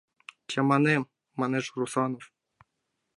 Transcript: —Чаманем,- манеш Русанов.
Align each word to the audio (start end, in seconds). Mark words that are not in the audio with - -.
—Чаманем,- 0.49 1.03
манеш 1.39 1.65
Русанов. 1.77 2.23